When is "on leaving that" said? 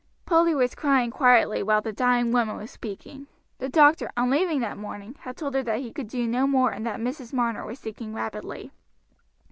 4.17-4.75